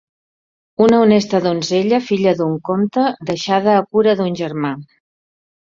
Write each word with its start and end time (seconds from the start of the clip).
Una 0.85 1.01
honesta 1.07 1.41
donzella, 1.43 1.99
filla 2.07 2.33
d’un 2.39 2.57
comte, 2.71 3.05
deixada 3.31 3.79
a 3.83 3.87
cura 3.93 4.17
d’un 4.23 4.37
germà. 4.45 4.77